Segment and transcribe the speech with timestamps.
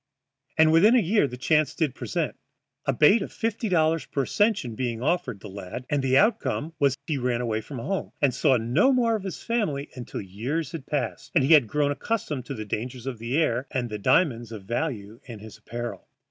[0.57, 2.35] And within a year the chance did present,
[2.87, 6.97] a bait of fifty dollars per ascension being offered the lad, and the outcome was
[7.05, 10.87] he ran away from home, and saw no more of his family until years had
[10.87, 15.19] passed and he had grown accustomed to dangers of the air and diamonds of value
[15.25, 16.07] in his apparel.